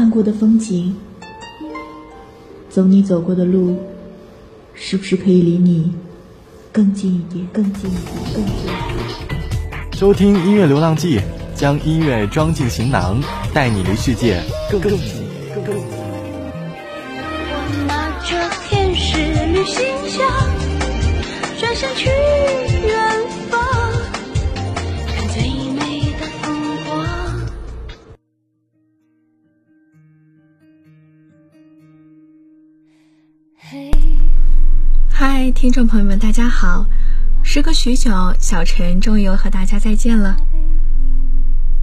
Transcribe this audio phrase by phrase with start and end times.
[0.00, 0.96] 看过的风景，
[2.70, 3.76] 走你走过的路，
[4.72, 5.92] 是不是可以离你
[6.72, 7.46] 更近一点？
[7.52, 8.34] 更近一点？
[8.34, 9.92] 更近一点？
[9.92, 11.20] 收听音乐流浪记，
[11.54, 14.90] 将音乐装进行囊，带你离世界更近。
[14.90, 14.98] 更
[15.66, 15.84] 近。
[17.50, 19.18] 我拿着天使
[19.52, 20.26] 旅行箱，
[21.58, 22.08] 转身去
[35.52, 36.86] 听众朋友们，大家好！
[37.42, 40.36] 时隔许久，小陈终于又和大家再见了。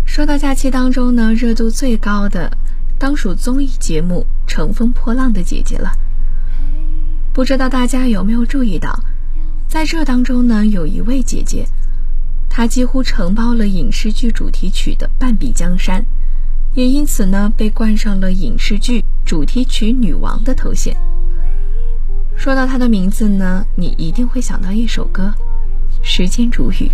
[0.06, 2.56] 说到假期当中呢，热度最高的
[2.98, 5.92] 当属综艺节目《乘风破浪的姐姐》了。
[7.34, 9.04] 不知道大家有没有注意到，
[9.68, 11.68] 在这当中呢，有一位姐姐，
[12.50, 16.06] 她几乎承包了影视剧主题曲的半壁江山，
[16.74, 20.96] 也因此呢，被冠上了影视剧主题曲女王的头衔。
[22.38, 25.34] 说到他的名字呢，你一定会想到一首歌
[26.08, 26.90] 《时间煮雨》。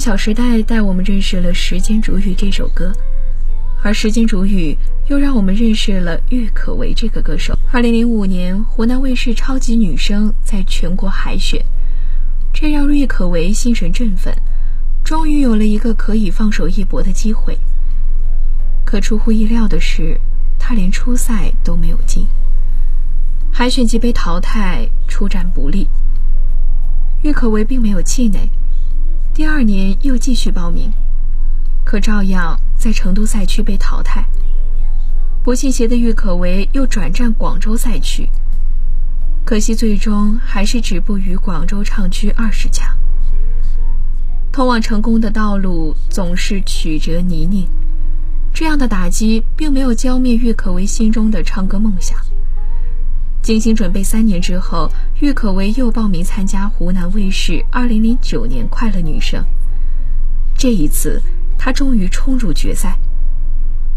[0.00, 2.90] 小时代》带我们认识了《时间煮雨》这首歌，
[3.82, 4.74] 而《时间煮雨》
[5.10, 7.54] 又让我们认识了郁可唯这个歌手。
[7.70, 11.62] 二零零五年，湖南卫视《超级女声》在全国海选，
[12.50, 14.34] 这让郁可唯心神振奋，
[15.04, 17.58] 终于有了一个可以放手一搏的机会。
[18.86, 20.18] 可出乎意料的是，
[20.58, 22.26] 她连初赛都没有进，
[23.52, 25.86] 海选即被淘汰，出战不利。
[27.22, 28.48] 郁可唯并没有气馁。
[29.40, 30.92] 第二年又继续报名，
[31.82, 34.22] 可照样在成都赛区被淘汰。
[35.42, 38.28] 不信邪的郁可唯又转战广州赛区，
[39.42, 42.94] 可惜最终还是止步于广州唱区二十强。
[44.52, 47.66] 通往成功的道路总是曲折泥泞，
[48.52, 52.18] 这样的打击并没有浇灭郁可唯心中的唱歌梦想。
[53.42, 54.90] 精心准备三年之后，
[55.20, 59.42] 郁可唯又报名参加湖南卫视2009年《快乐女声》。
[60.56, 61.22] 这一次，
[61.58, 62.98] 她终于冲入决赛。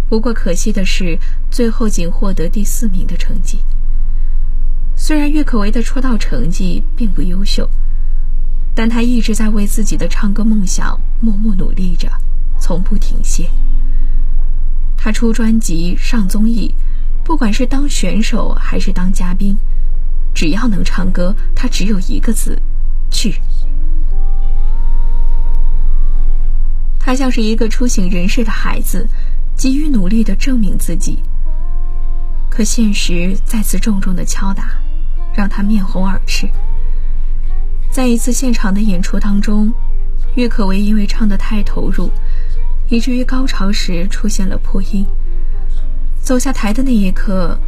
[0.10, 1.20] 不过可惜的是，
[1.52, 3.60] 最后仅获得第四名的成绩。
[4.96, 7.70] 虽然郁可唯的出道成绩并不优秀，
[8.74, 12.10] 但她一直在为自己的唱歌梦想默默努力着，
[12.60, 13.50] 从不停歇。
[14.96, 16.74] 她出专辑、上综艺。
[17.24, 19.58] 不管是当选手还是当嘉宾，
[20.34, 22.62] 只要能唱歌，他只有一个字：
[23.10, 23.36] 去。
[27.00, 29.08] 他像是一个初醒人世的孩子，
[29.56, 31.24] 急于努力的证明自己。
[32.50, 34.70] 可现实再次重重的敲打，
[35.34, 36.48] 让他面红耳赤。
[37.92, 39.74] 在一次现场的演出当中，
[40.36, 42.12] 郁可唯因为唱得太投入，
[42.90, 45.06] 以至于高潮时出现了破音。
[46.24, 47.60] 走下台的那一刻，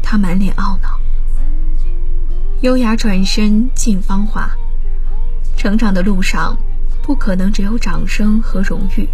[0.00, 1.00] 他满脸懊恼。
[2.60, 4.48] 优雅转身尽芳华。
[5.56, 6.56] 成长的路上，
[7.02, 9.08] 不可能只有掌声和荣誉，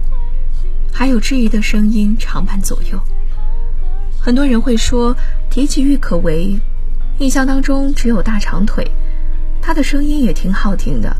[0.93, 3.01] 还有质疑的声音常伴左右。
[4.21, 5.17] 很多人会说，
[5.49, 6.61] 提起郁可唯，
[7.21, 8.87] 印象当中只有大长腿，
[9.63, 11.17] 她的声音也挺好听的，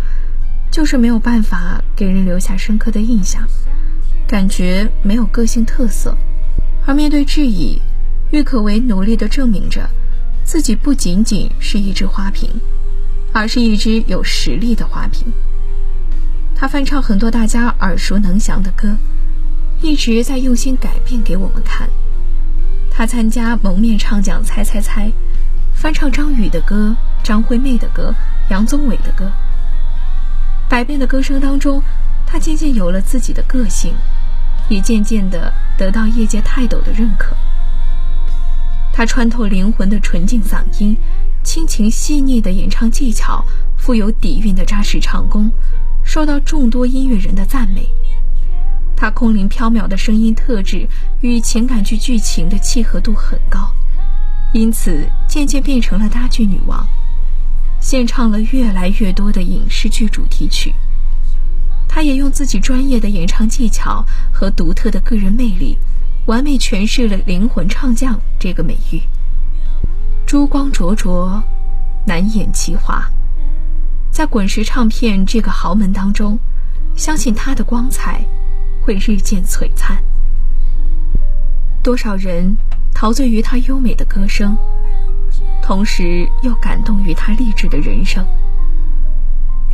[0.71, 3.43] 就是没有办法给人留下深刻的印象，
[4.29, 6.15] 感觉没有个性特色。
[6.87, 7.81] 而面对质疑，
[8.31, 9.89] 郁可唯努力地证明着，
[10.45, 12.49] 自己不仅仅是一只花瓶。
[13.33, 15.33] 而是一只有实力的花瓶。
[16.53, 18.97] 他翻唱很多大家耳熟能详的歌，
[19.81, 21.89] 一直在用心改变给我们看。
[22.91, 25.13] 他参加蒙面唱将猜猜猜，
[25.73, 26.93] 翻唱张宇的歌、
[27.23, 28.13] 张惠妹的歌、
[28.51, 29.31] 杨宗纬的歌。
[30.69, 31.81] 百变的歌声当中，
[32.27, 33.95] 他渐渐有了自己的个性，
[34.71, 37.37] 也渐渐的得到业界泰斗的认可。
[38.91, 40.97] 他穿透灵魂的纯净嗓音。
[41.43, 43.43] 亲情细腻的演唱技巧，
[43.75, 45.51] 富有底蕴的扎实唱功，
[46.05, 47.89] 受到众多音乐人的赞美。
[48.95, 50.87] 她空灵飘渺的声音特质
[51.23, 53.73] 与情感剧剧情的契合度很高，
[54.53, 56.87] 因此渐渐变成了搭剧女王，
[57.81, 60.75] 献唱了越来越多的影视剧主题曲。
[61.93, 65.77] 他也用自己专业的演唱技巧和独特的个人魅力，
[66.27, 69.03] 完美诠释了“灵魂唱将”这个美誉。
[70.25, 71.43] 珠光灼灼，
[72.07, 73.11] 难掩其华。
[74.13, 76.39] 在滚石唱片这个豪门当中，
[76.97, 78.25] 相信他的光彩
[78.81, 80.01] 会日渐璀璨。
[81.83, 82.57] 多少人
[82.95, 84.57] 陶醉于他优美的歌声，
[85.61, 88.25] 同时又感动于他励志的人生。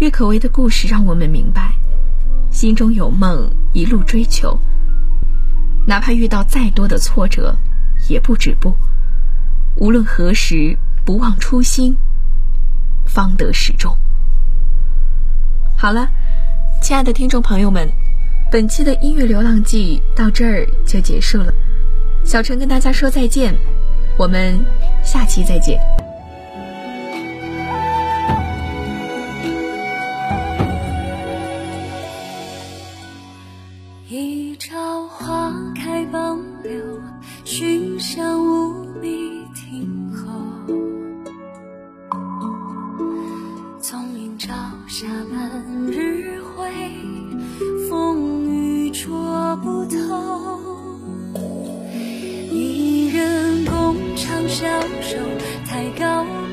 [0.01, 1.75] 郁可唯的故事让我们明白，
[2.57, 4.59] 心中有梦，一路追求，
[5.87, 7.55] 哪怕遇到再多的挫折，
[8.09, 8.75] 也不止步。
[9.75, 10.75] 无论何时，
[11.05, 11.95] 不忘初心，
[13.05, 13.95] 方得始终。
[15.77, 16.09] 好了，
[16.81, 17.87] 亲爱的听众朋友们，
[18.51, 21.53] 本期的音乐流浪记到这儿就结束了。
[22.25, 23.55] 小陈跟大家说再见，
[24.17, 24.59] 我们
[25.05, 25.79] 下期再见。
[54.59, 56.46] 笑容太高。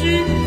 [0.00, 0.39] 是。